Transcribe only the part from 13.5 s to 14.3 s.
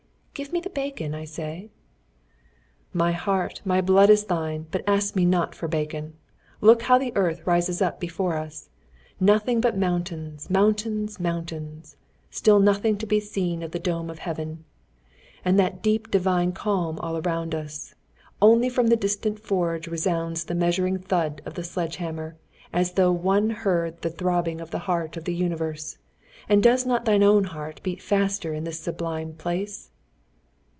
of the dome of